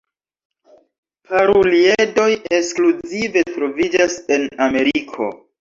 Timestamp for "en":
4.39-4.49